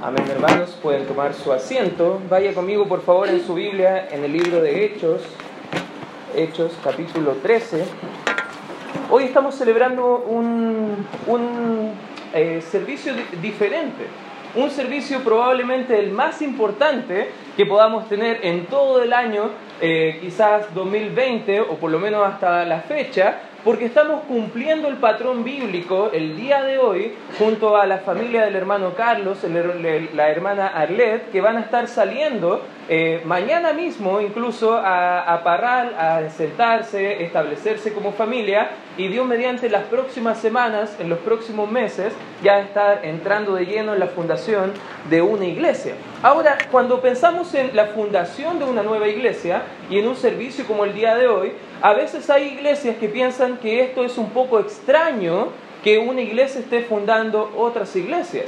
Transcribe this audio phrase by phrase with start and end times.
[0.00, 0.78] Amén, hermanos.
[0.80, 2.20] Pueden tomar su asiento.
[2.30, 5.22] Vaya conmigo, por favor, en su Biblia, en el libro de Hechos,
[6.36, 7.84] Hechos capítulo 13.
[9.10, 11.94] Hoy estamos celebrando un, un
[12.32, 14.06] eh, servicio diferente.
[14.54, 20.72] Un servicio probablemente el más importante que podamos tener en todo el año, eh, quizás
[20.74, 26.38] 2020 o por lo menos hasta la fecha, porque estamos cumpliendo el patrón bíblico el
[26.38, 29.40] día de hoy junto a la familia del hermano Carlos,
[30.14, 35.94] la hermana Arlet, que van a estar saliendo eh, mañana mismo incluso a, a Parral,
[35.98, 42.14] a sentarse, establecerse como familia y Dios mediante las próximas semanas, en los próximos meses,
[42.42, 44.72] ya estar entrando de lleno en la fundación
[45.10, 45.94] de una iglesia.
[46.22, 50.84] Ahora, cuando pensamos en la fundación de una nueva iglesia y en un servicio como
[50.84, 54.58] el día de hoy, a veces hay iglesias que piensan que esto es un poco
[54.58, 55.48] extraño
[55.84, 58.46] que una iglesia esté fundando otras iglesias.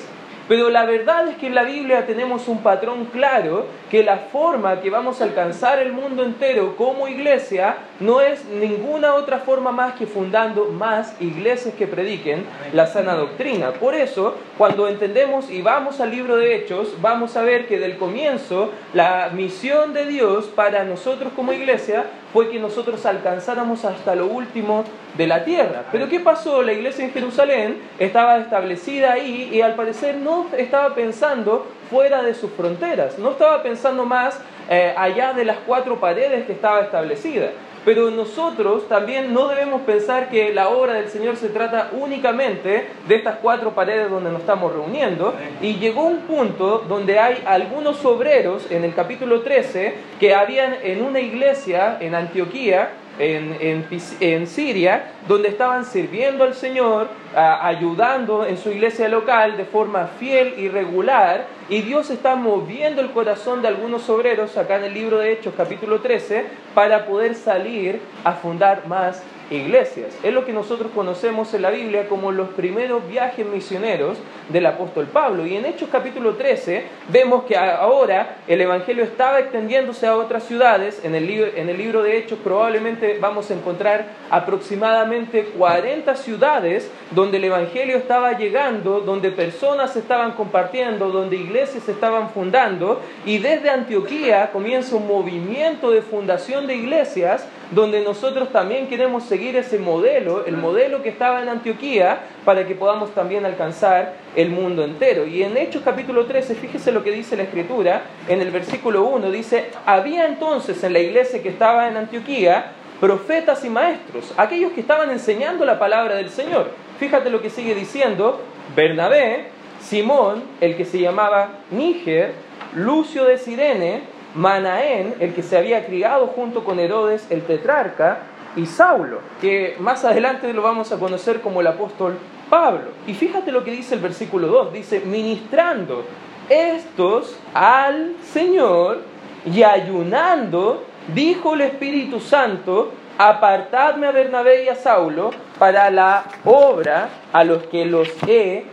[0.51, 4.81] Pero la verdad es que en la Biblia tenemos un patrón claro que la forma
[4.81, 9.95] que vamos a alcanzar el mundo entero como iglesia no es ninguna otra forma más
[9.95, 13.75] que fundando más iglesias que prediquen la sana doctrina.
[13.75, 17.97] Por eso, cuando entendemos y vamos al libro de Hechos, vamos a ver que del
[17.97, 24.27] comienzo la misión de Dios para nosotros como iglesia fue que nosotros alcanzáramos hasta lo
[24.27, 24.84] último
[25.17, 25.84] de la tierra.
[25.91, 26.62] Pero ¿qué pasó?
[26.62, 32.34] La iglesia en Jerusalén estaba establecida ahí y al parecer no estaba pensando fuera de
[32.34, 37.51] sus fronteras, no estaba pensando más eh, allá de las cuatro paredes que estaba establecida.
[37.84, 43.14] Pero nosotros también no debemos pensar que la obra del Señor se trata únicamente de
[43.14, 45.34] estas cuatro paredes donde nos estamos reuniendo.
[45.62, 51.03] Y llegó un punto donde hay algunos obreros en el capítulo 13 que habían en
[51.03, 53.86] una iglesia en Antioquía en,
[54.20, 60.55] en, Siria, donde estaban sirviendo al Señor, ayudando en su iglesia local de forma fiel
[60.56, 65.19] y regular, y Dios está moviendo el corazón de algunos obreros, acá en el libro
[65.19, 70.17] de Hechos capítulo 13, para poder salir a fundar más iglesias.
[70.23, 75.07] Es lo que nosotros conocemos en la Biblia como los primeros viajes misioneros del apóstol
[75.07, 75.47] Pablo.
[75.47, 81.05] Y en Hechos capítulo 13 vemos que ahora el Evangelio estaba extendiéndose a otras ciudades.
[81.05, 86.91] En el, libro, en el libro de Hechos probablemente vamos a encontrar aproximadamente 40 ciudades
[87.11, 93.01] donde el Evangelio estaba llegando, donde personas estaban compartiendo, donde iglesias se estaban fundando.
[93.27, 99.57] Y desde Antioquía comienza un movimiento de fundación de iglesias donde nosotros también queremos seguir
[99.57, 104.83] ese modelo, el modelo que estaba en Antioquía, para que podamos también alcanzar el mundo
[104.83, 105.27] entero.
[105.27, 109.31] Y en Hechos capítulo 13, fíjese lo que dice la Escritura, en el versículo 1
[109.31, 114.83] dice, había entonces en la iglesia que estaba en Antioquía profetas y maestros, aquellos que
[114.83, 116.71] estaban enseñando la palabra del Señor.
[116.98, 118.42] Fíjate lo que sigue diciendo,
[118.77, 119.47] Bernabé,
[119.80, 122.35] Simón, el que se llamaba Níger,
[122.74, 124.02] Lucio de Sirene,
[124.35, 128.20] Manaén, el que se había criado junto con Herodes el tetrarca,
[128.56, 132.19] y Saulo, que más adelante lo vamos a conocer como el apóstol
[132.49, 132.91] Pablo.
[133.06, 136.05] Y fíjate lo que dice el versículo 2, dice, ministrando
[136.49, 139.02] estos al Señor
[139.47, 147.08] y ayunando, dijo el Espíritu Santo, apartadme a Bernabé y a Saulo para la obra
[147.32, 148.64] a los que los he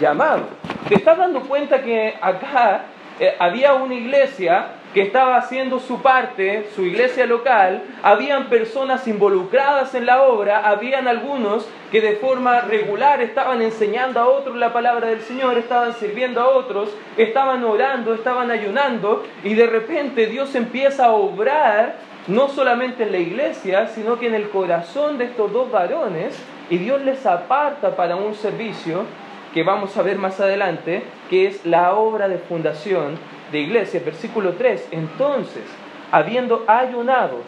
[0.00, 0.44] llamado.
[0.88, 2.84] ¿Te estás dando cuenta que acá
[3.20, 9.94] eh, había una iglesia que estaba haciendo su parte, su iglesia local, habían personas involucradas
[9.94, 15.08] en la obra, habían algunos que de forma regular estaban enseñando a otros la palabra
[15.08, 21.06] del Señor, estaban sirviendo a otros, estaban orando, estaban ayunando, y de repente Dios empieza
[21.06, 21.96] a obrar
[22.28, 26.38] no solamente en la iglesia, sino que en el corazón de estos dos varones,
[26.70, 29.04] y Dios les aparta para un servicio
[29.52, 33.18] que vamos a ver más adelante, que es la obra de fundación
[33.50, 35.64] de iglesia, versículo 3, entonces,
[36.10, 37.38] habiendo ayunado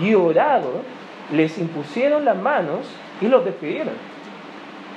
[0.00, 0.82] y orado,
[1.32, 2.86] les impusieron las manos
[3.20, 3.94] y los despidieron.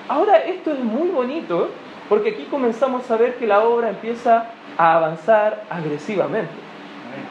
[0.07, 1.69] Ahora esto es muy bonito
[2.09, 4.47] porque aquí comenzamos a ver que la obra empieza
[4.77, 6.53] a avanzar agresivamente.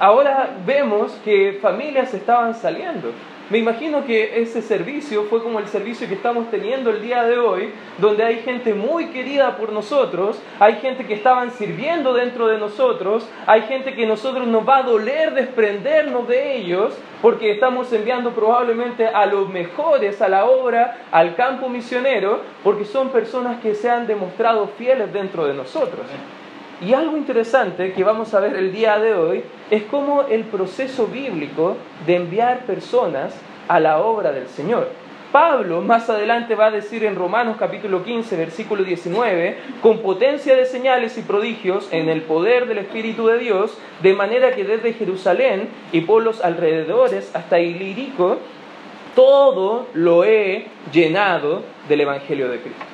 [0.00, 3.12] Ahora vemos que familias estaban saliendo,
[3.54, 7.38] me imagino que ese servicio fue como el servicio que estamos teniendo el día de
[7.38, 12.58] hoy, donde hay gente muy querida por nosotros, hay gente que estaban sirviendo dentro de
[12.58, 18.32] nosotros, hay gente que nosotros nos va a doler desprendernos de ellos, porque estamos enviando
[18.32, 23.88] probablemente a los mejores a la obra, al campo misionero, porque son personas que se
[23.88, 26.04] han demostrado fieles dentro de nosotros.
[26.80, 31.06] Y algo interesante que vamos a ver el día de hoy es cómo el proceso
[31.06, 31.76] bíblico
[32.06, 33.34] de enviar personas
[33.68, 34.88] a la obra del Señor.
[35.34, 40.64] Pablo más adelante va a decir en Romanos capítulo 15, versículo 19, con potencia de
[40.64, 45.68] señales y prodigios en el poder del Espíritu de Dios, de manera que desde Jerusalén
[45.90, 48.38] y por los alrededores hasta Ilírico,
[49.16, 52.84] todo lo he llenado del Evangelio de Cristo.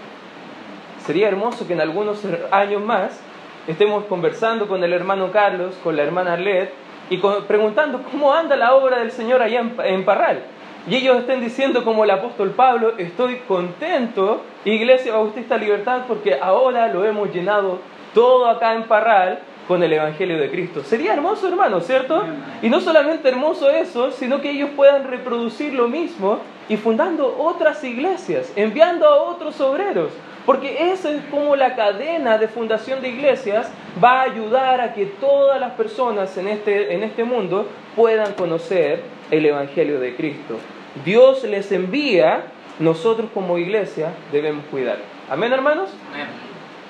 [1.04, 3.20] Sería hermoso que en algunos años más
[3.66, 6.72] estemos conversando con el hermano Carlos, con la hermana Arlet,
[7.10, 10.42] y preguntando cómo anda la obra del Señor allá en Parral
[10.88, 16.88] y ellos estén diciendo como el apóstol Pablo, estoy contento, Iglesia Bautista Libertad, porque ahora
[16.88, 17.78] lo hemos llenado
[18.14, 20.82] todo acá en Parral con el Evangelio de Cristo.
[20.82, 22.24] Sería hermoso, hermano, ¿cierto?
[22.62, 27.84] Y no solamente hermoso eso, sino que ellos puedan reproducir lo mismo y fundando otras
[27.84, 30.10] iglesias, enviando a otros obreros.
[30.50, 33.70] Porque esa es como la cadena de fundación de iglesias
[34.02, 39.00] va a ayudar a que todas las personas en este, en este mundo puedan conocer
[39.30, 40.56] el Evangelio de Cristo.
[41.04, 42.46] Dios les envía,
[42.80, 44.96] nosotros como iglesia debemos cuidar.
[45.30, 45.90] Amén, hermanos.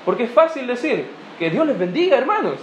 [0.07, 1.05] Porque es fácil decir
[1.39, 2.61] que Dios les bendiga, hermanos.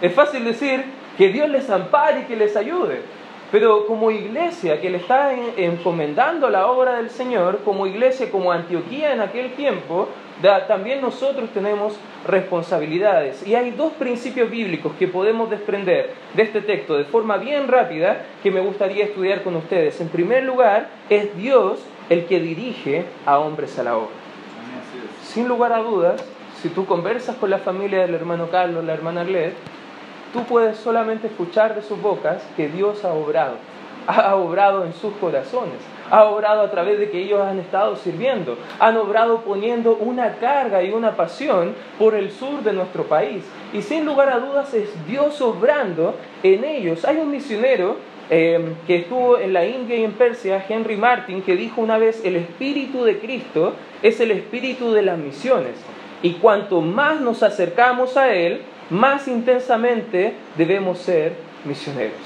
[0.00, 0.84] Es fácil decir
[1.16, 3.02] que Dios les ampare y que les ayude.
[3.50, 9.14] Pero como iglesia que le está encomendando la obra del Señor, como iglesia, como Antioquía
[9.14, 10.08] en aquel tiempo,
[10.42, 11.94] también nosotros tenemos
[12.26, 13.46] responsabilidades.
[13.46, 18.24] Y hay dos principios bíblicos que podemos desprender de este texto de forma bien rápida
[18.42, 20.00] que me gustaría estudiar con ustedes.
[20.00, 24.14] En primer lugar, es Dios el que dirige a hombres a la obra.
[25.22, 26.24] Sin lugar a dudas,
[26.62, 29.54] si tú conversas con la familia del hermano Carlos, la hermana Arlet,
[30.32, 33.56] tú puedes solamente escuchar de sus bocas que Dios ha obrado,
[34.06, 35.78] ha obrado en sus corazones,
[36.10, 40.82] ha obrado a través de que ellos han estado sirviendo, han obrado poniendo una carga
[40.82, 43.44] y una pasión por el sur de nuestro país.
[43.72, 47.04] Y sin lugar a dudas es Dios obrando en ellos.
[47.04, 47.96] Hay un misionero
[48.30, 52.24] eh, que estuvo en la India y en Persia, Henry Martin, que dijo una vez,
[52.24, 55.76] el espíritu de Cristo es el espíritu de las misiones.
[56.22, 61.34] Y cuanto más nos acercamos a Él, más intensamente debemos ser
[61.64, 62.18] misioneros.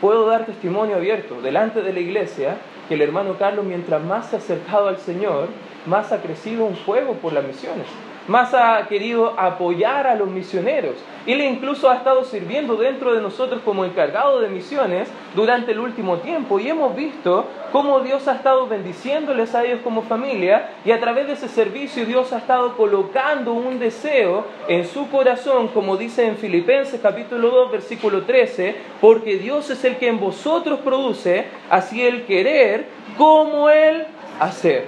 [0.00, 2.56] Puedo dar testimonio abierto delante de la iglesia
[2.88, 5.48] que el hermano Carlos, mientras más se ha acercado al Señor,
[5.86, 7.86] más ha crecido un fuego por las misiones
[8.28, 10.94] más ha querido apoyar a los misioneros.
[11.26, 16.18] Él incluso ha estado sirviendo dentro de nosotros como encargado de misiones durante el último
[16.18, 21.00] tiempo y hemos visto cómo Dios ha estado bendiciéndoles a ellos como familia y a
[21.00, 26.26] través de ese servicio Dios ha estado colocando un deseo en su corazón, como dice
[26.26, 32.02] en Filipenses capítulo 2 versículo 13, porque Dios es el que en vosotros produce así
[32.02, 32.86] el querer
[33.16, 34.06] como el
[34.40, 34.86] hacer,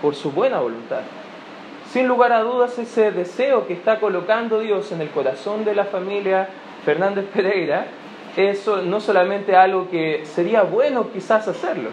[0.00, 1.00] por su buena voluntad.
[1.92, 5.84] Sin lugar a dudas, ese deseo que está colocando Dios en el corazón de la
[5.84, 6.48] familia
[6.84, 7.86] Fernández Pereira
[8.36, 11.90] es no solamente algo que sería bueno quizás hacerlo.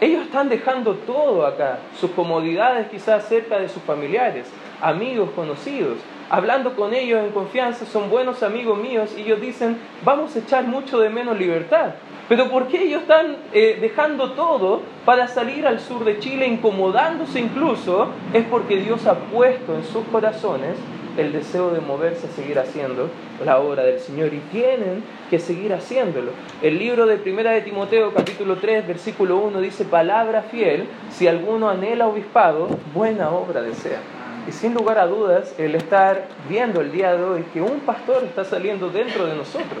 [0.00, 4.46] Ellos están dejando todo acá, sus comodidades quizás cerca de sus familiares,
[4.80, 5.98] amigos, conocidos,
[6.30, 10.64] hablando con ellos en confianza, son buenos amigos míos y ellos dicen, vamos a echar
[10.64, 11.94] mucho de menos libertad.
[12.28, 17.40] Pero ¿por qué ellos están eh, dejando todo para salir al sur de Chile, incomodándose
[17.40, 18.08] incluso?
[18.34, 20.76] Es porque Dios ha puesto en sus corazones
[21.16, 23.08] el deseo de moverse a seguir haciendo
[23.44, 26.30] la obra del Señor y tienen que seguir haciéndolo.
[26.62, 31.70] El libro de Primera de Timoteo capítulo 3 versículo 1 dice, palabra fiel, si alguno
[31.70, 34.17] anhela obispado, buena obra desea.
[34.48, 38.24] Y sin lugar a dudas, el estar viendo el día de hoy que un pastor
[38.24, 39.80] está saliendo dentro de nosotros,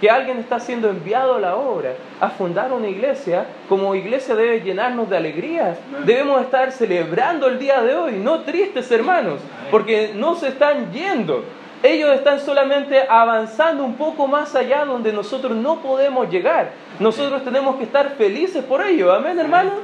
[0.00, 4.60] que alguien está siendo enviado a la obra, a fundar una iglesia, como iglesia debe
[4.60, 5.78] llenarnos de alegría.
[6.04, 9.38] Debemos estar celebrando el día de hoy, no tristes hermanos,
[9.70, 11.44] porque no se están yendo.
[11.82, 16.72] Ellos están solamente avanzando un poco más allá donde nosotros no podemos llegar.
[16.98, 19.12] Nosotros tenemos que estar felices por ello.
[19.12, 19.74] Amén, hermanos.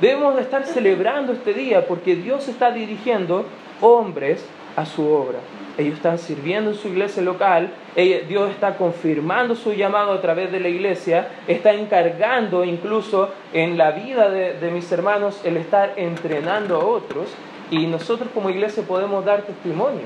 [0.00, 3.44] Debemos estar celebrando este día porque Dios está dirigiendo
[3.82, 4.42] hombres
[4.74, 5.38] a su obra.
[5.76, 10.58] Ellos están sirviendo en su iglesia local, Dios está confirmando su llamado a través de
[10.58, 16.80] la iglesia, está encargando incluso en la vida de, de mis hermanos el estar entrenando
[16.80, 17.28] a otros.
[17.70, 20.02] Y nosotros como iglesia podemos dar testimonio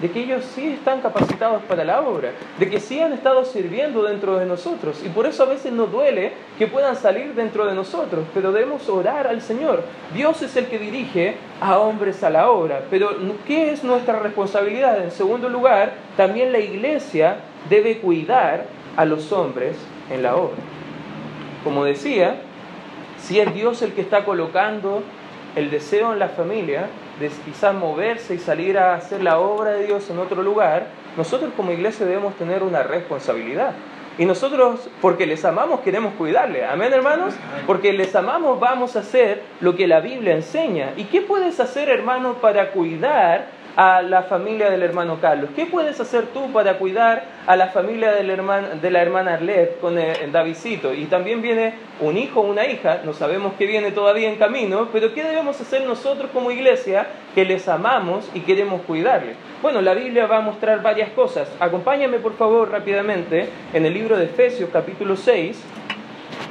[0.00, 4.02] de que ellos sí están capacitados para la obra, de que sí han estado sirviendo
[4.02, 5.00] dentro de nosotros.
[5.04, 8.88] Y por eso a veces nos duele que puedan salir dentro de nosotros, pero debemos
[8.88, 9.84] orar al Señor.
[10.12, 12.82] Dios es el que dirige a hombres a la obra.
[12.90, 13.10] Pero
[13.46, 15.02] ¿qué es nuestra responsabilidad?
[15.02, 17.36] En segundo lugar, también la iglesia
[17.70, 19.76] debe cuidar a los hombres
[20.10, 20.56] en la obra.
[21.62, 22.36] Como decía,
[23.18, 25.02] si es Dios el que está colocando
[25.56, 26.88] el deseo en la familia,
[27.20, 31.52] de quizás moverse y salir a hacer la obra de Dios en otro lugar, nosotros
[31.56, 33.72] como iglesia debemos tener una responsabilidad.
[34.16, 36.64] Y nosotros, porque les amamos, queremos cuidarle.
[36.64, 37.34] Amén, hermanos.
[37.66, 40.92] Porque les amamos, vamos a hacer lo que la Biblia enseña.
[40.96, 45.50] ¿Y qué puedes hacer, hermano, para cuidar a la familia del hermano Carlos?
[45.54, 48.34] ¿Qué puedes hacer tú para cuidar a la familia del
[48.80, 50.92] de la hermana Arlet con el, Davidcito?
[50.92, 54.88] Y también viene un hijo o una hija, no sabemos que viene todavía en camino,
[54.92, 59.36] pero ¿qué debemos hacer nosotros como iglesia que les amamos y queremos cuidarles?
[59.62, 61.48] Bueno, la Biblia va a mostrar varias cosas.
[61.60, 65.62] Acompáñame por favor rápidamente en el libro de Efesios capítulo 6.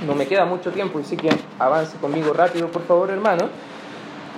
[0.08, 3.50] No me queda mucho tiempo, así que avance conmigo rápido por favor hermano.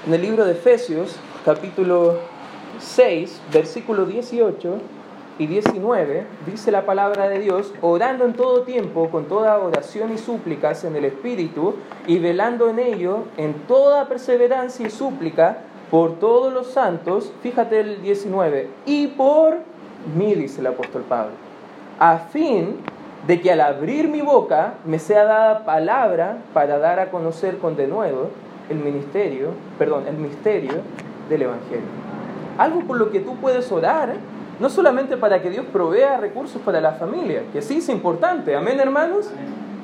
[0.06, 2.35] En el libro de Efesios capítulo
[2.80, 4.78] 6, versículo 18
[5.38, 10.18] y 19, dice la palabra de Dios, orando en todo tiempo, con toda oración y
[10.18, 11.76] súplicas en el Espíritu,
[12.08, 15.58] y velando en ello, en toda perseverancia y súplica,
[15.92, 19.58] por todos los santos, fíjate el 19, y por
[20.16, 21.34] mí, dice el apóstol Pablo,
[22.00, 22.78] a fin
[23.28, 27.76] de que al abrir mi boca me sea dada palabra para dar a conocer con
[27.76, 28.30] denuedo
[28.70, 30.74] el ministerio, perdón, el misterio
[31.30, 32.05] del Evangelio
[32.58, 34.16] algo por lo que tú puedes orar,
[34.60, 38.80] no solamente para que Dios provea recursos para la familia, que sí es importante, amén
[38.80, 39.30] hermanos,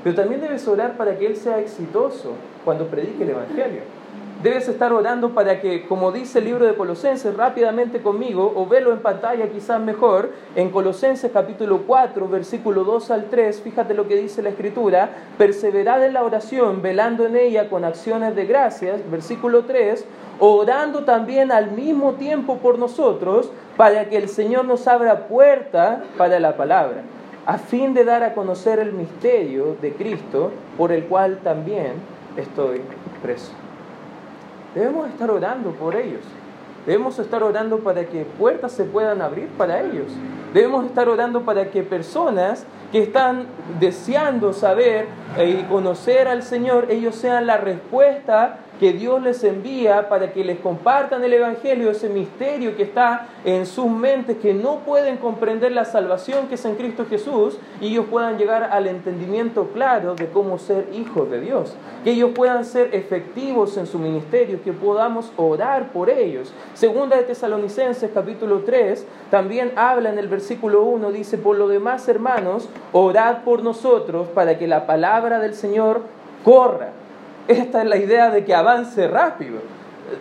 [0.04, 4.01] pero también debes orar para que Él sea exitoso cuando predique el Evangelio.
[4.44, 8.92] Debes estar orando para que, como dice el libro de Colosenses, rápidamente conmigo, o velo
[8.92, 14.16] en pantalla quizás mejor, en Colosenses capítulo 4, versículo 2 al 3, fíjate lo que
[14.16, 19.66] dice la Escritura, perseverad en la oración, velando en ella con acciones de gracias, versículo
[19.66, 20.06] 3,
[20.40, 26.40] orando también al mismo tiempo por nosotros, para que el Señor nos abra puerta para
[26.40, 27.04] la palabra,
[27.46, 31.94] a fin de dar a conocer el misterio de Cristo, por el cual también
[32.38, 32.82] estoy
[33.22, 33.52] preso.
[34.74, 36.22] Debemos estar orando por ellos.
[36.86, 40.12] Debemos estar orando para que puertas se puedan abrir para ellos.
[40.54, 43.46] Debemos estar orando para que personas que están
[43.80, 50.34] deseando saber y conocer al Señor, ellos sean la respuesta que Dios les envía para
[50.34, 55.18] que les compartan el Evangelio, ese misterio que está en sus mentes, que no pueden
[55.18, 60.16] comprender la salvación que es en Cristo Jesús, y ellos puedan llegar al entendimiento claro
[60.16, 64.74] de cómo ser hijos de Dios, que ellos puedan ser efectivos en su ministerio, que
[64.74, 66.52] podamos orar por ellos.
[66.74, 72.10] Segunda de Tesalonicenses capítulo 3 también habla en el versículo 1, dice, por lo demás
[72.10, 76.02] hermanos, orad por nosotros para que la palabra del Señor
[76.44, 76.94] corra
[77.48, 79.60] esta es la idea de que avance rápido.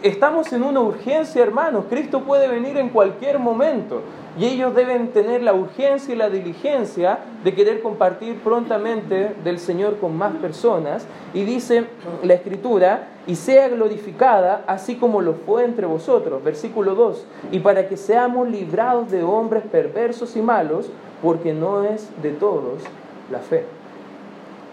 [0.03, 1.87] Estamos en una urgencia, hermanos.
[1.91, 4.03] Cristo puede venir en cualquier momento.
[4.39, 9.99] Y ellos deben tener la urgencia y la diligencia de querer compartir prontamente del Señor
[9.99, 11.07] con más personas.
[11.35, 11.87] Y dice
[12.23, 16.43] la Escritura, y sea glorificada así como lo fue entre vosotros.
[16.45, 22.09] Versículo 2, y para que seamos librados de hombres perversos y malos, porque no es
[22.23, 22.83] de todos
[23.31, 23.80] la fe.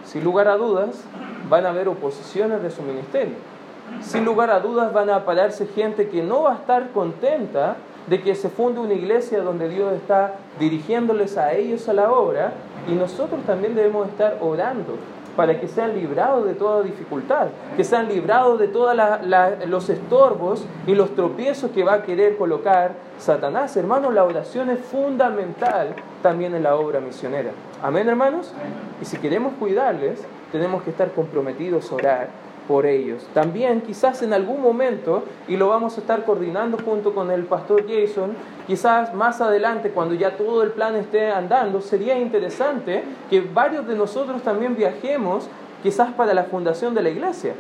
[0.08, 1.04] Sin lugar a dudas,
[1.50, 3.36] van a haber oposiciones de su ministerio.
[4.02, 7.76] Sin lugar a dudas van a pararse gente que no va a estar contenta
[8.08, 12.54] de que se funde una iglesia donde Dios está dirigiéndoles a ellos a la obra
[12.88, 14.96] y nosotros también debemos estar orando
[15.38, 18.98] para que sean librados de toda dificultad, que sean librados de todos
[19.68, 23.78] los estorbos y los tropiezos que va a querer colocar Satanás.
[23.78, 27.52] Hermanos, la oración es fundamental también en la obra misionera.
[27.84, 28.52] Amén, hermanos.
[29.00, 33.26] Y si queremos cuidarles, tenemos que estar comprometidos a orar por ellos.
[33.34, 37.86] También quizás en algún momento, y lo vamos a estar coordinando junto con el pastor
[37.88, 38.36] Jason,
[38.68, 43.96] quizás más adelante, cuando ya todo el plan esté andando, sería interesante que varios de
[43.96, 45.48] nosotros también viajemos
[45.82, 47.54] quizás para la fundación de la iglesia.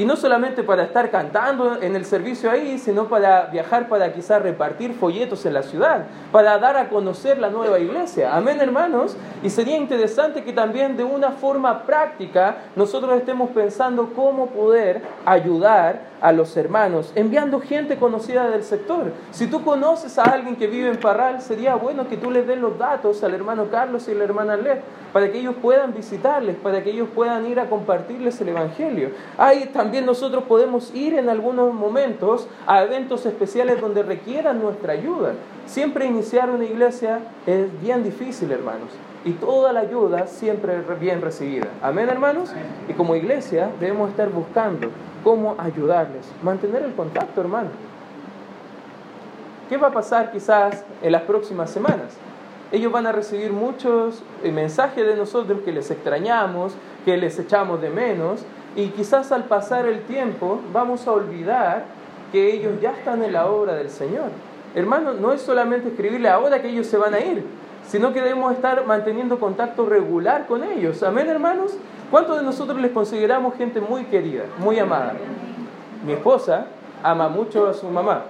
[0.00, 4.40] Y no solamente para estar cantando en el servicio ahí, sino para viajar para quizás
[4.40, 8.34] repartir folletos en la ciudad, para dar a conocer la nueva iglesia.
[8.34, 9.14] Amén, hermanos.
[9.42, 16.00] Y sería interesante que también de una forma práctica nosotros estemos pensando cómo poder ayudar
[16.20, 19.12] a los hermanos, enviando gente conocida del sector.
[19.30, 22.58] Si tú conoces a alguien que vive en Parral, sería bueno que tú les des
[22.58, 24.78] los datos al hermano Carlos y a la hermana Led,
[25.12, 29.10] para que ellos puedan visitarles, para que ellos puedan ir a compartirles el Evangelio.
[29.38, 35.32] Ahí también nosotros podemos ir en algunos momentos a eventos especiales donde requieran nuestra ayuda.
[35.66, 41.66] Siempre iniciar una iglesia es bien difícil, hermanos y toda la ayuda siempre bien recibida.
[41.82, 42.52] Amén, hermanos.
[42.88, 44.90] Y como iglesia debemos estar buscando
[45.22, 47.70] cómo ayudarles, mantener el contacto, hermano.
[49.68, 52.16] ¿Qué va a pasar quizás en las próximas semanas?
[52.72, 56.74] Ellos van a recibir muchos eh, mensajes de nosotros que les extrañamos,
[57.04, 58.44] que les echamos de menos,
[58.76, 61.84] y quizás al pasar el tiempo vamos a olvidar
[62.32, 64.30] que ellos ya están en la obra del Señor.
[64.74, 67.44] Hermano, no es solamente escribirle ahora que ellos se van a ir,
[67.90, 71.02] sino que debemos estar manteniendo contacto regular con ellos.
[71.02, 71.76] Amén, hermanos.
[72.08, 75.14] ¿Cuántos de nosotros les consideramos gente muy querida, muy amada?
[76.06, 76.66] Mi esposa
[77.02, 78.22] ama mucho a su mamá.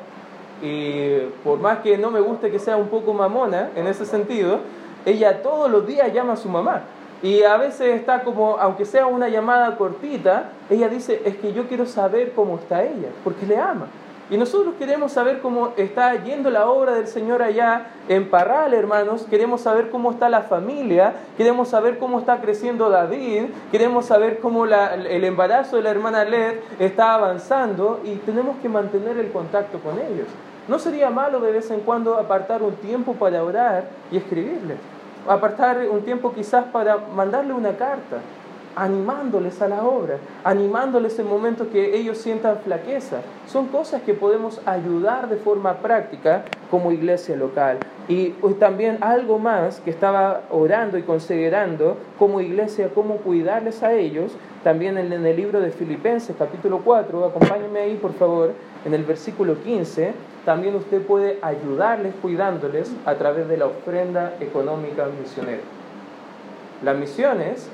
[0.62, 4.60] Y por más que no me guste que sea un poco mamona en ese sentido,
[5.04, 6.84] ella todos los días llama a su mamá.
[7.22, 11.68] Y a veces está como, aunque sea una llamada cortita, ella dice, es que yo
[11.68, 13.88] quiero saber cómo está ella, porque le ama.
[14.30, 19.26] Y nosotros queremos saber cómo está yendo la obra del Señor allá en Parral, hermanos.
[19.28, 21.14] Queremos saber cómo está la familia.
[21.36, 23.46] Queremos saber cómo está creciendo David.
[23.72, 28.00] Queremos saber cómo el embarazo de la hermana Led está avanzando.
[28.04, 30.28] Y tenemos que mantener el contacto con ellos.
[30.68, 34.78] No sería malo de vez en cuando apartar un tiempo para orar y escribirles.
[35.28, 38.18] Apartar un tiempo quizás para mandarle una carta
[38.76, 43.20] animándoles a la obra, animándoles en momentos que ellos sientan flaqueza.
[43.46, 47.78] Son cosas que podemos ayudar de forma práctica como iglesia local.
[48.08, 54.32] Y también algo más que estaba orando y considerando como iglesia, cómo cuidarles a ellos,
[54.64, 58.52] también en el libro de Filipenses capítulo 4, acompáñenme ahí por favor,
[58.84, 60.12] en el versículo 15,
[60.44, 65.60] también usted puede ayudarles cuidándoles a través de la ofrenda económica misionera.
[66.82, 67.68] Las misiones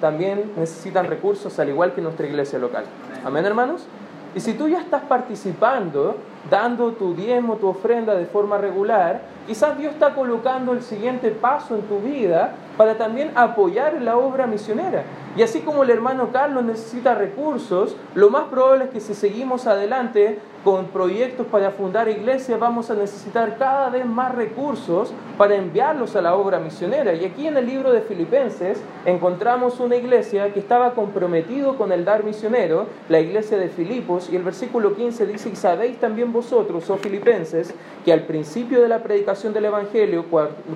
[0.00, 2.84] también necesitan recursos al igual que nuestra iglesia local.
[3.24, 3.86] Amén, hermanos.
[4.34, 6.16] Y si tú ya estás participando,
[6.50, 11.74] dando tu diezmo, tu ofrenda de forma regular, quizás Dios está colocando el siguiente paso
[11.74, 15.02] en tu vida para también apoyar la obra misionera.
[15.36, 19.66] Y así como el hermano Carlos necesita recursos, lo más probable es que si seguimos
[19.66, 20.38] adelante
[20.68, 26.20] con proyectos para fundar iglesias, vamos a necesitar cada vez más recursos para enviarlos a
[26.20, 27.14] la obra misionera.
[27.14, 32.04] Y aquí en el libro de Filipenses encontramos una iglesia que estaba comprometido con el
[32.04, 36.90] dar misionero, la iglesia de Filipos, y el versículo 15 dice, y sabéis también vosotros,
[36.90, 37.72] oh filipenses,
[38.04, 40.26] que al principio de la predicación del Evangelio,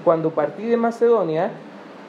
[0.05, 1.51] cuando partí de Macedonia,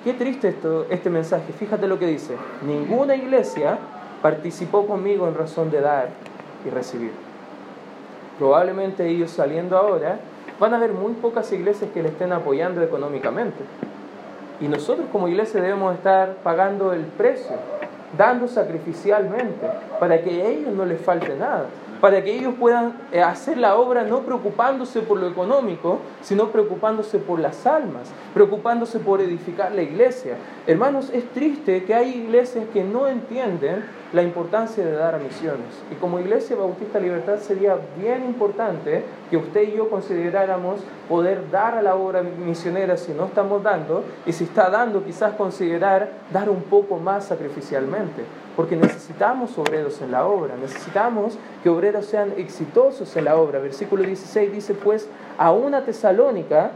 [0.06, 1.54] Qué triste esto, este mensaje.
[1.54, 2.36] Fíjate lo que dice.
[2.68, 3.78] Ninguna iglesia
[4.22, 6.10] participó conmigo en razón de dar
[6.66, 7.33] y recibir.
[8.38, 10.18] Probablemente ellos saliendo ahora
[10.60, 13.64] van a haber muy pocas iglesias que le estén apoyando económicamente.
[14.62, 17.56] Y nosotros como iglesia debemos estar pagando el precio,
[18.18, 19.68] dando sacrificialmente,
[20.00, 21.66] para que a ellos no les falte nada
[22.04, 27.18] para que ellos puedan eh, hacer la obra no preocupándose por lo económico, sino preocupándose
[27.18, 30.36] por las almas, preocupándose por edificar la iglesia.
[30.68, 35.82] Hermanos, es triste que hay iglesias que no entienden la importancia de dar a misiones.
[35.92, 41.76] Y como Iglesia Bautista Libertad sería bien importante que usted y yo consideráramos poder dar
[41.76, 46.50] a la obra misionera si no estamos dando, y si está dando, quizás considerar dar
[46.50, 48.24] un poco más sacrificialmente
[48.56, 53.60] porque necesitamos obreros en la obra, necesitamos que obreros sean exitosos en la obra.
[53.60, 56.72] Versículo 16 dice, pues a una tesalónica,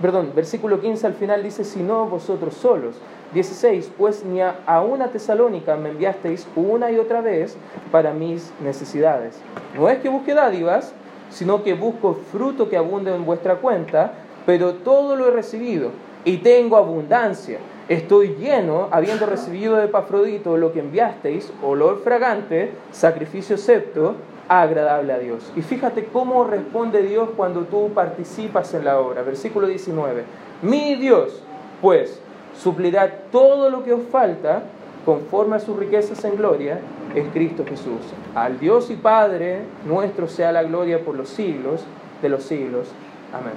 [0.00, 2.96] perdón, versículo 15 al final dice, si no vosotros solos.
[3.34, 7.56] 16, pues ni a, una tesalónica me enviasteis una y otra vez
[7.92, 9.38] para mis necesidades.
[9.76, 10.94] No es que busque dádivas,
[11.30, 14.12] sino que busco fruto que abunde en vuestra cuenta,
[14.46, 15.90] pero todo lo he recibido
[16.24, 23.56] y tengo abundancia Estoy lleno, habiendo recibido de Epafrodito lo que enviasteis, olor fragante, sacrificio
[23.56, 24.14] septo,
[24.46, 25.50] agradable a Dios.
[25.56, 29.22] Y fíjate cómo responde Dios cuando tú participas en la obra.
[29.22, 30.24] Versículo 19.
[30.60, 31.42] Mi Dios,
[31.80, 32.20] pues,
[32.54, 34.64] suplirá todo lo que os falta
[35.06, 36.80] conforme a sus riquezas en gloria
[37.14, 38.02] en Cristo Jesús.
[38.34, 41.86] Al Dios y Padre nuestro sea la gloria por los siglos
[42.20, 42.88] de los siglos.
[43.32, 43.54] Amén.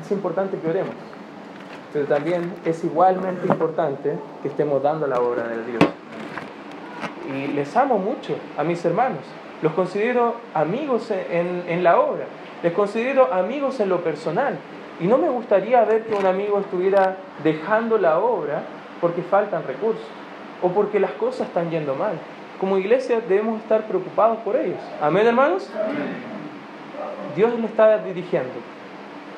[0.00, 0.94] Es importante que oremos
[1.94, 5.84] pero también es igualmente importante que estemos dando la obra de Dios.
[7.32, 9.20] Y les amo mucho a mis hermanos,
[9.62, 12.24] los considero amigos en, en la obra,
[12.64, 14.58] les considero amigos en lo personal.
[15.00, 18.62] Y no me gustaría ver que un amigo estuviera dejando la obra
[19.00, 20.04] porque faltan recursos
[20.62, 22.14] o porque las cosas están yendo mal.
[22.58, 24.80] Como iglesia debemos estar preocupados por ellos.
[25.00, 25.70] Amén, hermanos.
[27.36, 28.73] Dios le está dirigiendo.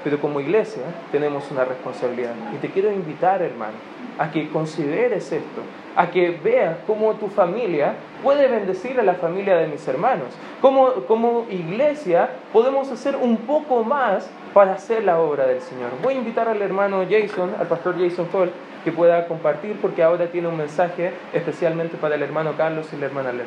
[0.06, 2.30] Pero como iglesia tenemos una responsabilidad.
[2.54, 3.72] Y te quiero invitar, hermano,
[4.20, 5.62] a que consideres esto,
[5.96, 10.28] a que veas cómo tu familia puede bendecir a la familia de mis hermanos.
[10.60, 15.90] Como, como iglesia podemos hacer un poco más para hacer la obra del Señor.
[16.04, 18.52] Voy a invitar al hermano Jason, al pastor Jason Fall,
[18.84, 23.06] que pueda compartir porque ahora tiene un mensaje especialmente para el hermano Carlos y la
[23.06, 23.46] hermana Ler.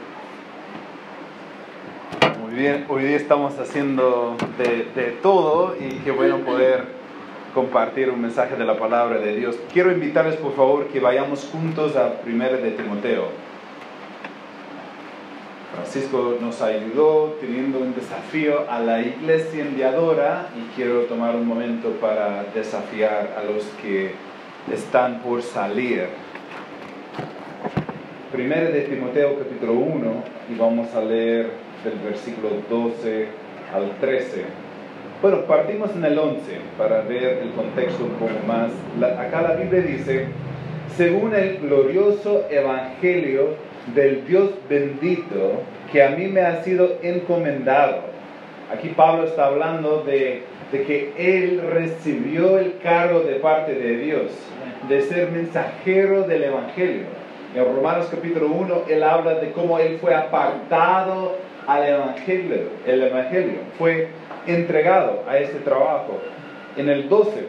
[2.59, 6.87] Hoy día estamos haciendo de, todo y qué bueno poder
[7.53, 9.57] compartir un mensaje de la palabra de Dios.
[9.71, 13.27] Quiero invitarles por favor que vayamos juntos a 1 de Timoteo.
[15.73, 21.91] Francisco nos ayudó teniendo un desafío a la iglesia enviadora y quiero tomar un momento
[22.01, 24.11] para desafiar a los que
[24.69, 26.07] están por salir.
[28.33, 33.27] Primero de Timoteo capítulo 1 y vamos a leer del versículo 12
[33.73, 34.43] al 13.
[35.21, 36.39] Bueno, partimos en el 11
[36.77, 38.71] para ver el contexto un poco más.
[39.17, 40.27] acá la Biblia dice,
[40.95, 43.55] según el glorioso evangelio
[43.93, 45.61] del Dios bendito
[45.91, 48.01] que a mí me ha sido encomendado.
[48.73, 54.31] Aquí Pablo está hablando de, de que él recibió el cargo de parte de Dios,
[54.87, 57.05] de ser mensajero del evangelio.
[57.55, 61.35] En Romanos capítulo 1, él habla de cómo él fue apartado
[61.69, 62.63] al Evangelio.
[62.87, 64.07] El Evangelio fue
[64.47, 66.19] entregado a ese trabajo.
[66.75, 67.43] En el 12,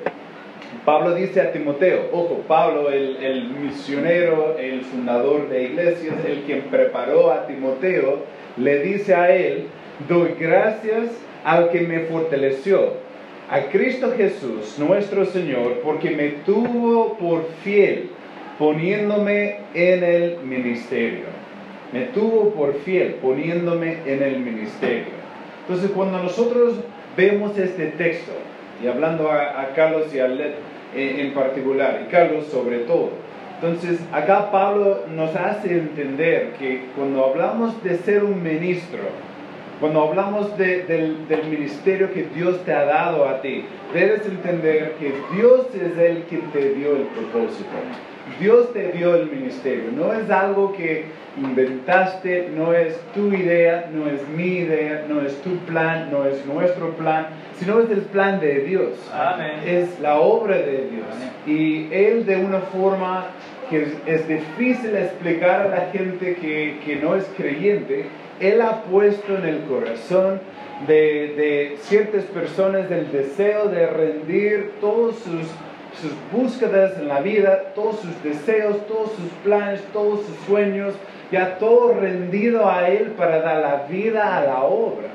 [0.84, 6.62] Pablo dice a Timoteo, ojo, Pablo, el, el misionero, el fundador de iglesias, el quien
[6.64, 8.24] preparó a Timoteo,
[8.58, 9.68] le dice a él,
[10.06, 11.10] doy gracias
[11.42, 12.92] al que me fortaleció,
[13.50, 18.10] a Cristo Jesús, nuestro Señor, porque me tuvo por fiel
[18.58, 21.39] poniéndome en el ministerio.
[21.92, 25.20] Me tuvo por fiel poniéndome en el ministerio.
[25.62, 26.74] Entonces cuando nosotros
[27.16, 28.32] vemos este texto,
[28.82, 30.52] y hablando a, Carlos y a Led
[30.94, 33.10] en, en particular, y Carlos sobre todo,
[33.62, 39.00] entonces acá Pablo nos hace entender que cuando hablamos de ser un ministro,
[39.80, 40.86] cuando hablamos del,
[41.28, 46.22] del, ministerio que Dios te ha dado a ti, debes entender que Dios es el
[46.24, 47.68] que te dio el propósito.
[48.38, 49.90] Dios te dio el ministerio.
[49.94, 55.40] No es algo que inventaste, no es tu idea, no es mi idea, no es
[55.42, 58.90] tu plan, no es nuestro plan, sino es el plan de Dios.
[59.66, 61.06] Es la obra de Dios.
[61.46, 63.26] Y Él de una forma
[63.68, 68.06] que es, difícil explicar a la gente que, que, no es creyente,
[68.40, 70.40] Él ha puesto en el corazón
[70.88, 75.46] de, de ciertas personas el deseo de rendir todos sus
[76.00, 80.94] sus búsquedas en la vida, todos sus deseos, todos sus planes, todos sus sueños,
[81.30, 85.08] ya todo rendido a Él para dar la vida a la obra.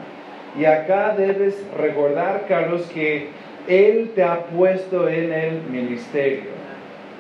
[0.58, 3.30] Y acá debes recordar, Carlos, que
[3.68, 6.56] Él te ha puesto en el ministerio.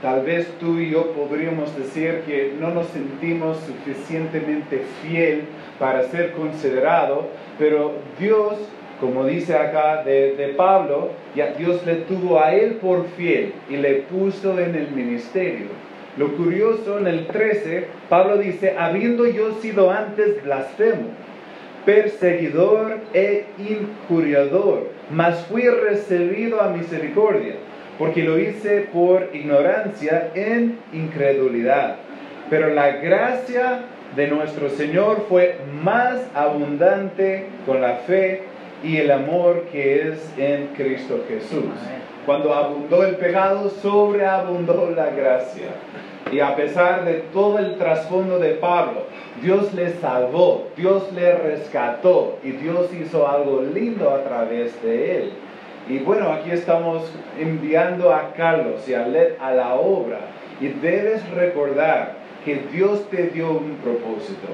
[0.01, 5.45] Tal vez tú y yo podríamos decir que no nos sentimos suficientemente fiel
[5.80, 8.58] para ser considerado, pero Dios
[8.99, 13.95] como dice acá de, Pablo, ya Dios le tuvo a él por fiel y le
[14.03, 15.67] puso en el ministerio.
[16.17, 21.10] Lo curioso en el 13, Pablo dice, habiendo yo sido antes blasfemo,
[21.86, 27.55] perseguidor e injuriador, mas fui recibido a misericordia,
[27.99, 31.97] porque lo hice por ignorancia en incredulidad.
[32.49, 33.81] Pero la gracia
[34.15, 38.43] de nuestro Señor fue más abundante con la fe
[38.86, 41.65] y el amor que es en Cristo Jesús.
[42.26, 45.69] Cuando abundó el pecado, sobreabundó la gracia.
[46.32, 49.04] Y a pesar de todo el trasfondo de Pablo,
[49.41, 55.32] Dios le salvó, Dios le rescató y Dios hizo algo lindo a través de él.
[55.88, 57.04] Y bueno, aquí estamos
[57.39, 60.19] enviando a Carlos y a Led a la obra.
[60.60, 64.48] Y debes recordar que Dios te dio un propósito.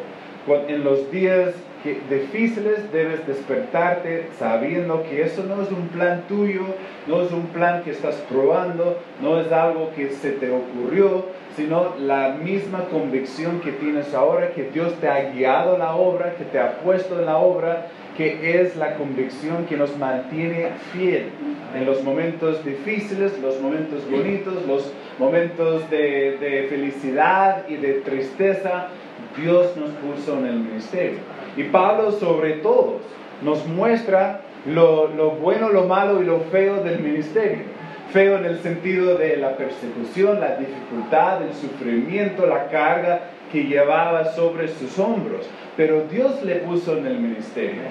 [0.68, 6.62] En los días que difíciles debes despertarte sabiendo que eso no es un plan tuyo,
[7.08, 11.96] no es un plan que estás probando, no es algo que se te ocurrió, sino
[12.00, 16.60] la misma convicción que tienes ahora, que Dios te ha guiado la obra, que te
[16.60, 21.30] ha puesto en la obra, que es la convicción que nos mantiene fiel
[21.76, 28.90] en los momentos difíciles, los momentos bonitos, los momentos de, de felicidad y de tristeza.
[29.38, 31.20] Dios nos puso en el ministerio.
[31.58, 33.02] Y Pablo sobre todos
[33.42, 35.08] nos muestra lo,
[35.42, 37.64] bueno, lo malo y lo feo del ministerio.
[38.12, 44.26] Feo en el sentido de la persecución, la dificultad, el sufrimiento, la carga que llevaba
[44.34, 45.50] sobre sus hombros.
[45.78, 47.82] Pero Dios le puso en el ministerio.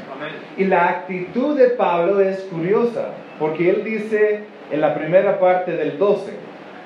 [0.59, 5.99] Y la actitud de Pablo es curiosa, porque él dice en la primera parte del
[5.99, 6.33] 12,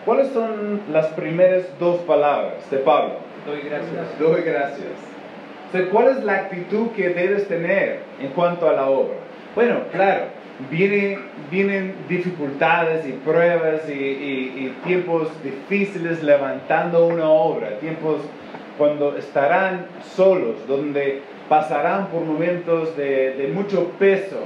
[0.05, 3.15] ¿cuáles son las primeras dos palabras de Pablo?
[3.47, 4.19] Doy gracias.
[4.19, 5.14] Doy gracias.
[5.91, 9.17] ¿Cuál es la actitud que debes tener en cuanto a la obra?
[9.55, 10.27] Bueno, claro,
[10.71, 18.21] vienen dificultades y pruebas y, tiempos difíciles levantando una obra, tiempos
[18.79, 24.41] cuando estarán solos, donde pasarán por momentos de, mucho peso,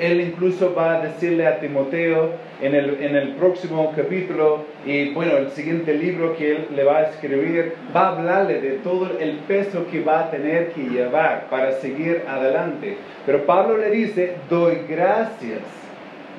[0.00, 5.36] Él incluso va a decirle a Timoteo en el, en el próximo capítulo y bueno,
[5.36, 9.38] el siguiente libro que él le va a escribir, va a hablarle de todo el
[9.48, 12.96] peso que va a tener que llevar para seguir adelante.
[13.24, 15.60] Pero Pablo le dice, doy gracias,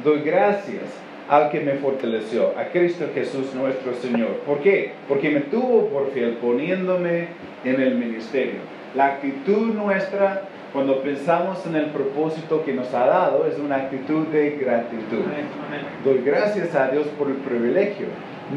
[0.03, 0.83] doy gracias
[1.29, 4.37] al que me fortaleció, a Cristo Jesús nuestro Señor.
[4.45, 4.93] ¿Por qué?
[5.07, 7.27] Porque me tuvo por fiel poniéndome
[7.65, 8.59] en el ministerio.
[8.95, 14.27] La actitud nuestra cuando pensamos en el propósito que nos ha dado es una actitud
[14.27, 15.23] de gratitud.
[16.03, 18.07] Doy gracias a Dios por el privilegio.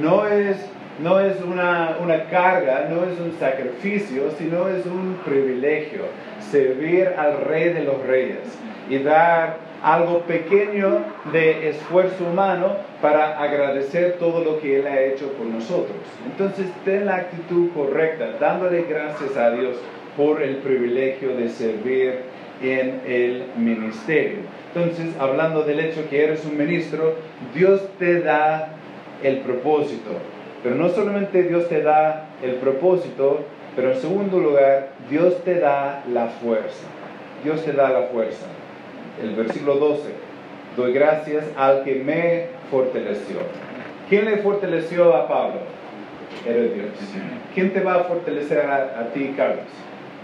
[0.00, 0.56] No es,
[1.02, 6.02] no es una, una carga, no es un sacrificio, sino es un privilegio
[6.50, 10.98] servir al Rey de los Reyes y dar algo pequeño
[11.32, 15.96] de esfuerzo humano para agradecer todo lo que Él ha hecho por nosotros.
[16.26, 19.76] Entonces, ten la actitud correcta, dándole gracias a Dios
[20.16, 22.20] por el privilegio de servir
[22.62, 24.38] en el ministerio.
[24.74, 27.14] Entonces, hablando del hecho que eres un ministro,
[27.54, 28.74] Dios te da
[29.22, 30.10] el propósito.
[30.62, 33.44] Pero no solamente Dios te da el propósito,
[33.74, 36.86] pero en segundo lugar, Dios te da la fuerza.
[37.42, 38.46] Dios te da la fuerza
[39.22, 40.02] el versículo 12.
[40.76, 43.38] Doy gracias al que me fortaleció.
[44.08, 45.60] ¿Quién le fortaleció a Pablo?
[46.46, 46.88] Era Dios.
[47.54, 49.64] ¿Quién te va a fortalecer a, ti, Carlos?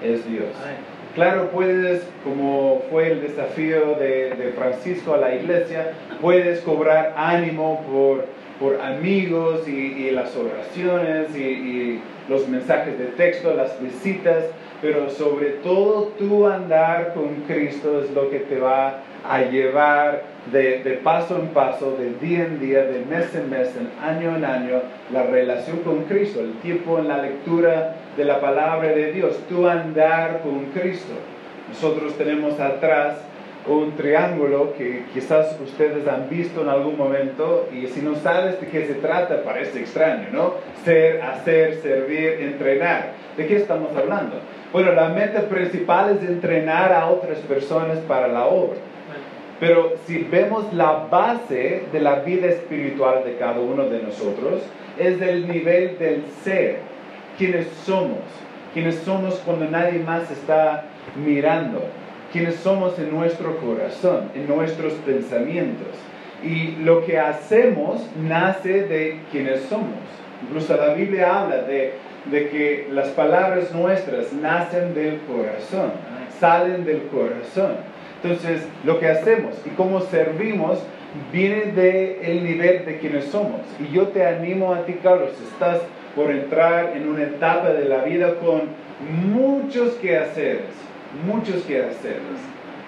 [0.03, 0.47] Es Dios.
[1.15, 8.27] Claro, puedes, como fue el desafío de, Francisco a la iglesia, puedes cobrar ánimo por,
[8.61, 14.45] por amigos y, las oraciones y, y los mensajes de texto, las visitas,
[14.83, 19.03] pero sobre todo tu andar con Cristo es lo que te va a
[19.51, 24.37] llevar de, paso en paso, de día en día, de mes en mes, en año
[24.37, 29.13] en año, la relación con Cristo, el tiempo en la lectura de la palabra de
[29.13, 31.15] Dios, tu andar con Cristo.
[31.69, 33.17] Nosotros tenemos atrás
[33.67, 38.69] un triángulo que quizás ustedes han visto en algún momento y si no sabes de
[38.69, 40.55] qué se trata parece extraño, ¿no?
[40.85, 43.11] Ser, hacer, servir, entrenar.
[43.37, 44.37] ¿De qué estamos hablando?
[44.73, 48.79] Bueno, la meta principal es entrenar a otras personas para la obra.
[49.59, 54.63] Pero si vemos la base de la vida espiritual de cada uno de nosotros,
[54.99, 56.79] es el nivel del ser,
[57.39, 58.19] quienes somos,
[58.75, 61.83] quienes somos cuando nadie más está mirando,
[62.33, 65.89] quienes somos en nuestro corazón, en nuestros pensamientos.
[66.43, 69.97] Y lo que hacemos nace de quienes somos.
[70.43, 71.95] Incluso la Biblia habla de
[72.31, 75.93] de que las palabras nuestras nacen del corazón,
[76.39, 77.77] salen del corazón.
[78.27, 80.81] Entonces, lo que hacemos y cómo servimos
[81.33, 83.61] viene del nivel de quienes somos.
[83.79, 85.81] Y yo te animo a ti, Carlos, estás
[86.17, 88.63] por entrar en una etapa de la vida con
[89.33, 90.65] muchos quehaceres,
[91.25, 92.21] muchos quehaceres.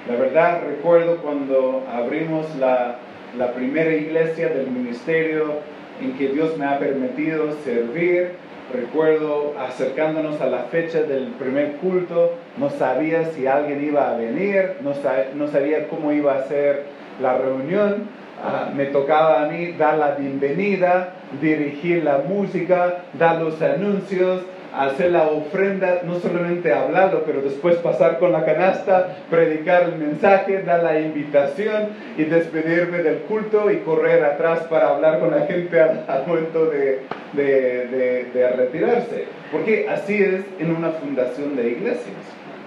[0.08, 2.96] La verdad, recuerdo cuando abrimos la,
[3.36, 5.60] la primera iglesia del ministerio
[6.00, 8.32] en que Dios me ha permitido servir,
[8.72, 14.74] Recuerdo acercándonos a la fecha del primer culto, no sabía si alguien iba a venir,
[14.82, 16.84] no, sabía cómo iba a ser
[17.22, 18.18] la reunión.
[18.44, 24.42] Ah, me tocaba a mí dar la bienvenida, dirigir la música, dar los anuncios,
[24.78, 30.62] hacer la ofrenda, no solamente hablarlo, pero después pasar con la canasta, predicar el mensaje,
[30.62, 35.80] dar la invitación y despedirme del culto y correr atrás para hablar con la gente
[35.80, 39.24] al, momento de, de, retirarse.
[39.50, 42.16] Porque así es en una fundación de iglesias.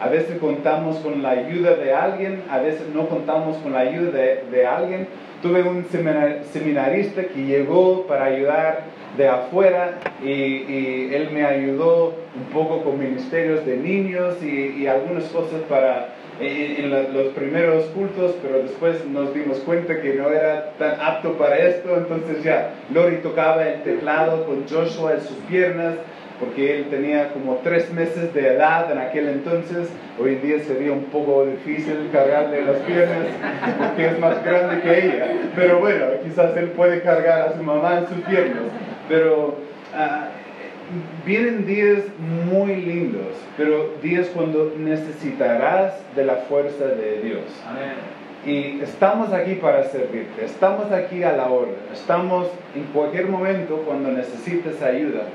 [0.02, 4.12] A veces contamos con la ayuda de alguien, a veces no contamos con la ayuda
[4.12, 5.08] de, de alguien.
[5.42, 8.84] Tuve un seminarista que llegó para ayudar
[9.18, 15.62] de afuera y, él me ayudó un poco con ministerios de niños y, algunas cosas
[15.70, 21.34] para en, los primeros cultos, pero después nos dimos cuenta que no era tan apto
[21.34, 25.96] para esto, entonces ya Lori tocaba el teclado con Joshua en sus piernas
[26.42, 29.90] porque él tenía como tres meses de edad en aquel entonces.
[30.20, 33.28] Hoy en día sería un poco difícil cargarle las piernas
[33.78, 35.28] porque es más grande que ella.
[35.56, 38.64] Pero bueno, quizás él puede cargar a su mamá en sus piernas.
[39.08, 39.56] Pero
[39.94, 40.30] ah,
[41.26, 42.00] vienen días
[42.52, 47.44] muy lindos, pero días cuando necesitarás de la fuerza de Dios.
[48.46, 54.12] Y estamos aquí para servirte, estamos aquí a la hora, estamos en cualquier momento cuando
[54.12, 55.26] necesites ayuda,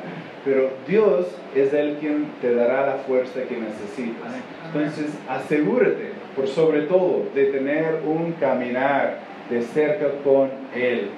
[0.44, 4.32] pero Dios es el quien te dará la fuerza que necesitas.
[4.66, 9.18] Entonces, asegúrate, por sobre todo, de tener un caminar
[9.50, 11.10] de cerca con Él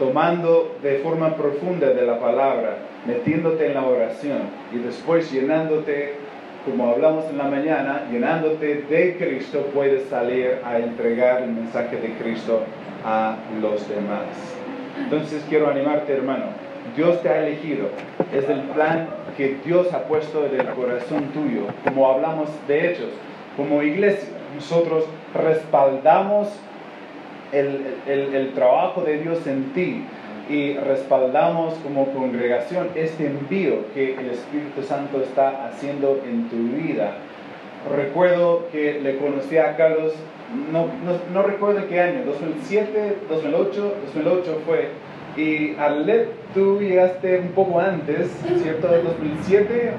[0.00, 4.38] tomando de forma profunda de la palabra, metiéndote en la oración
[4.72, 6.14] y después llenándote
[6.64, 12.14] como hablamos en la mañana, llenándote de Cristo, puedes salir a entregar el mensaje de
[12.14, 12.62] Cristo
[13.04, 14.26] a los demás.
[14.98, 16.46] Entonces quiero animarte, hermano.
[16.96, 17.88] Dios te ha elegido.
[18.34, 21.62] Es el plan que Dios ha puesto en el corazón tuyo.
[21.84, 23.08] Como hablamos de hechos,
[23.56, 26.48] como iglesia, nosotros respaldamos
[27.52, 30.04] el, el, el trabajo de Dios en ti
[30.50, 37.18] y respaldamos como congregación este envío que el Espíritu Santo está haciendo en tu vida.
[37.96, 40.12] Recuerdo que le conocí a Carlos,
[40.72, 44.88] no, no, no recuerdo qué año, 2007, 2008, 2008 fue.
[45.36, 48.28] Y Arlet, tú llegaste un poco antes,
[48.60, 48.88] ¿cierto?
[48.88, 49.92] 2007.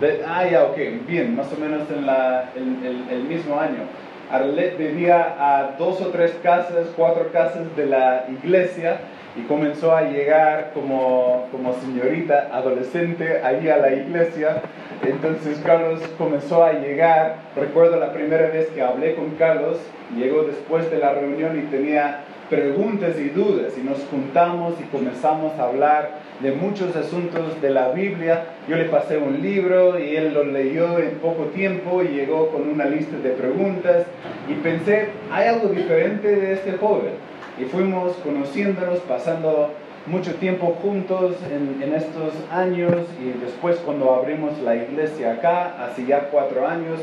[0.00, 0.76] De, ah, ya, ok,
[1.08, 3.82] bien, más o menos en la, el, el, el mismo año.
[4.30, 9.00] Arlet vivía a dos o tres casas, cuatro casas de la iglesia
[9.36, 14.62] y comenzó a llegar como, como señorita adolescente ahí a la iglesia.
[15.02, 19.78] Entonces Carlos comenzó a llegar, recuerdo la primera vez que hablé con Carlos,
[20.16, 25.58] llegó después de la reunión y tenía preguntas y dudas y nos juntamos y comenzamos
[25.58, 28.44] a hablar de muchos asuntos de la Biblia.
[28.68, 32.68] Yo le pasé un libro y él lo leyó en poco tiempo y llegó con
[32.68, 34.06] una lista de preguntas
[34.48, 37.12] y pensé, hay algo diferente de este joven.
[37.60, 39.70] Y fuimos conociéndonos, pasando
[40.06, 46.04] mucho tiempo juntos en, en estos años y después cuando abrimos la iglesia acá, hace
[46.04, 46.98] ya cuatro años,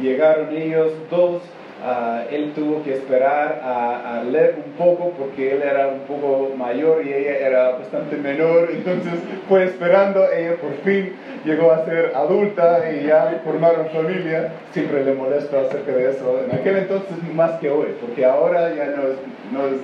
[0.00, 1.42] llegaron ellos dos
[1.84, 6.50] Uh, él tuvo que esperar a, a, leer un poco porque él era un poco
[6.56, 9.12] mayor y ella era bastante menor, entonces
[9.50, 11.12] fue esperando, ella por fin
[11.44, 16.58] llegó a ser adulta y ya formaron familia, siempre le molesto acerca de eso, en
[16.58, 19.18] aquel entonces más que hoy, porque ahora ya no es,
[19.52, 19.82] no es,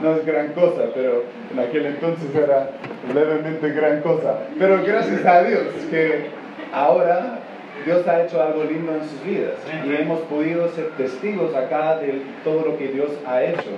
[0.00, 2.68] no es gran cosa, pero en aquel entonces era
[3.12, 6.26] levemente gran cosa, pero gracias a Dios que
[6.72, 7.39] ahora
[7.84, 9.54] Dios ha hecho algo lindo en sus vidas
[9.86, 13.70] y hemos podido ser testigos acá de todo lo que Dios ha hecho.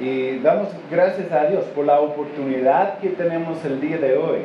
[0.00, 4.40] Y damos gracias a Dios por la oportunidad que tenemos el día de hoy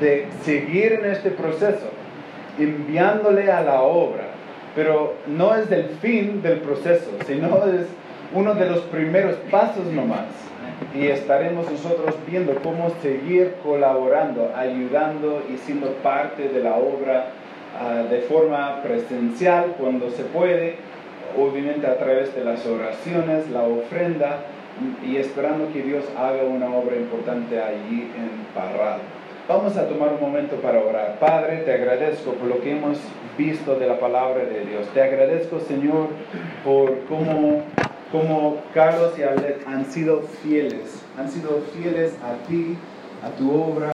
[0.00, 1.88] de seguir en este proceso,
[2.58, 4.24] enviándole a la obra.
[4.74, 7.86] Pero no es el fin del proceso, sino es
[8.32, 10.26] uno de los primeros pasos nomás.
[10.94, 17.32] Y estaremos nosotros viendo cómo seguir colaborando, ayudando y siendo parte de la obra
[17.80, 20.76] uh, de forma presencial cuando se puede,
[21.38, 24.40] obviamente a través de las oraciones, la ofrenda
[25.04, 29.00] y esperando que Dios haga una obra importante allí en Parral.
[29.48, 31.18] Vamos a tomar un momento para orar.
[31.18, 32.98] Padre, te agradezco por lo que hemos
[33.36, 34.86] visto de la palabra de Dios.
[34.94, 36.08] Te agradezco, Señor,
[36.64, 37.62] por cómo,
[38.12, 42.76] cómo Carlos y Alet han sido fieles, han sido fieles a ti,
[43.24, 43.88] a tu obra.